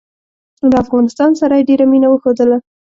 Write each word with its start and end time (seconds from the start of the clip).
له 0.69 0.75
افغانستان 0.83 1.31
سره 1.41 1.53
یې 1.57 1.67
ډېره 1.69 1.85
مینه 1.91 2.07
وښودله. 2.09 2.57